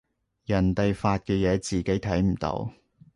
[0.45, 2.73] 人哋發嘅嘢自己睇唔到